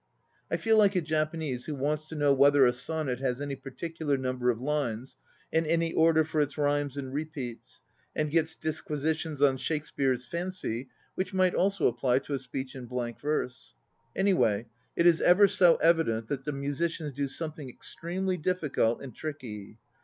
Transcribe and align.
I 0.49 0.57
feel 0.57 0.77
like 0.77 0.95
a 0.95 1.01
Japanese 1.01 1.65
who 1.65 1.75
wants 1.75 2.07
to 2.09 2.15
know 2.15 2.33
whether 2.33 2.65
a 2.65 2.73
sonnet 2.73 3.19
has 3.19 3.39
any 3.39 3.55
particular 3.55 4.17
number 4.17 4.49
of 4.49 4.59
lines, 4.59 5.15
and 5.53 5.67
any 5.67 5.93
order 5.93 6.23
for 6.25 6.41
its 6.41 6.57
rhymes 6.57 6.97
and 6.97 7.13
repeats, 7.13 7.83
and 8.15 8.31
gets 8.31 8.55
disquisitions 8.55 9.43
on 9.43 9.57
Shakespeare's 9.57 10.25
fancy 10.25 10.89
which 11.13 11.35
might 11.35 11.53
also 11.53 11.85
apply 11.87 12.17
to 12.17 12.33
a 12.33 12.39
speech 12.39 12.73
in 12.73 12.87
blank 12.87 13.19
verse. 13.19 13.75
Anyway, 14.15 14.65
it 14.95 15.05
is 15.05 15.21
ever 15.21 15.47
so 15.47 15.75
evident 15.75 16.29
that 16.29 16.45
the 16.45 16.51
musicians 16.51 17.11
do 17.11 17.27
something 17.27 17.69
extremely 17.69 18.37
difficult 18.37 19.03
and 19.03 19.13
tricky. 19.13 19.77